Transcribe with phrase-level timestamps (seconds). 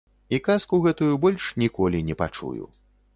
[0.35, 2.63] І казку гэтую больш ніколі не пачую.